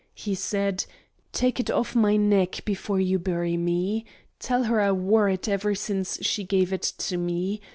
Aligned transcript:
He 0.15 0.33
said: 0.33 0.85
'Take 1.31 1.59
it 1.59 1.69
off 1.69 1.93
my 1.95 2.15
neck 2.17 2.61
before 2.65 2.99
you 2.99 3.19
bury 3.19 3.55
me; 3.55 4.03
tell 4.39 4.63
her 4.63 4.81
I 4.81 4.91
wore 4.93 5.29
it 5.29 5.47
ever 5.47 5.75
since 5.75 6.17
she 6.23 6.43
gave 6.43 6.73
it 6.73 6.81
to 6.81 7.17
me. 7.17 7.61